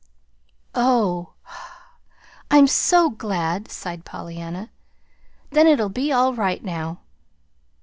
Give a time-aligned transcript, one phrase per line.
[0.73, 1.33] "Oh,
[2.49, 4.71] I'm so glad," sighed Pollyanna.
[5.51, 7.01] "Then it'll be all right now."